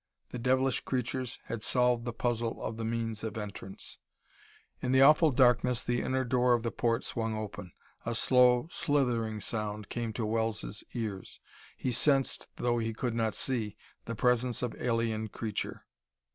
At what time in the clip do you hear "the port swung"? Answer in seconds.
6.63-7.35